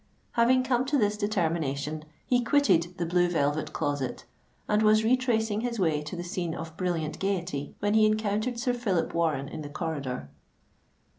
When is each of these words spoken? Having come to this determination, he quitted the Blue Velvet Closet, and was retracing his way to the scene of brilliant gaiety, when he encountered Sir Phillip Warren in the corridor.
Having 0.31 0.63
come 0.63 0.83
to 0.85 0.97
this 0.97 1.15
determination, 1.15 2.03
he 2.25 2.43
quitted 2.43 2.97
the 2.97 3.05
Blue 3.05 3.29
Velvet 3.29 3.71
Closet, 3.71 4.25
and 4.67 4.81
was 4.81 5.03
retracing 5.03 5.61
his 5.61 5.77
way 5.79 6.01
to 6.01 6.15
the 6.15 6.23
scene 6.23 6.55
of 6.55 6.75
brilliant 6.75 7.19
gaiety, 7.19 7.75
when 7.81 7.93
he 7.93 8.07
encountered 8.07 8.59
Sir 8.59 8.73
Phillip 8.73 9.13
Warren 9.13 9.47
in 9.47 9.61
the 9.61 9.69
corridor. 9.69 10.27